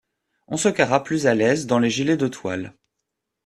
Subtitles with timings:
[0.47, 2.73] On se carra plus à l'aise dans les gilets de toile.